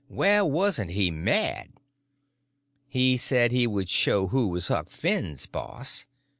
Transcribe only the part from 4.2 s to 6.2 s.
who was Huck Finn's boss.